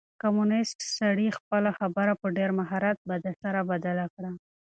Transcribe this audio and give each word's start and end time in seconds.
کمونيسټ 0.21 0.79
سړي 0.97 1.27
خپله 1.37 1.69
خبره 1.79 2.13
په 2.21 2.27
ډېر 2.37 2.49
مهارت 2.59 2.97
سره 3.43 3.59
بدله 3.71 4.05
کړه. 4.15 4.31